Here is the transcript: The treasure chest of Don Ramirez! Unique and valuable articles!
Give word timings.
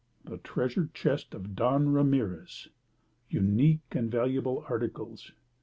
The 0.25 0.39
treasure 0.39 0.89
chest 0.95 1.35
of 1.35 1.55
Don 1.55 1.89
Ramirez! 1.93 2.69
Unique 3.29 3.81
and 3.91 4.09
valuable 4.09 4.65
articles! 4.67 5.31